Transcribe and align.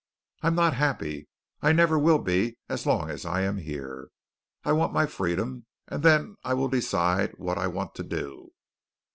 I'm 0.41 0.55
not 0.55 0.73
happy. 0.73 1.27
I 1.61 1.73
never 1.73 1.99
will 1.99 2.17
be 2.17 2.57
as 2.67 2.87
long 2.87 3.11
as 3.11 3.23
I 3.23 3.41
am 3.41 3.57
here. 3.57 4.07
I 4.63 4.71
want 4.71 4.93
my 4.93 5.05
freedom 5.05 5.67
and 5.87 6.01
then 6.01 6.37
I 6.43 6.55
will 6.55 6.69
decide 6.69 7.37
what 7.37 7.59
I 7.59 7.67
want 7.67 7.93
to 7.93 8.03
do." 8.03 8.49